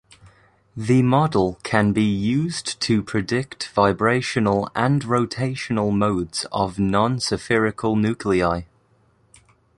[0.75, 8.63] The model can be used to predict vibrational and rotational modes of non-spherical nuclei.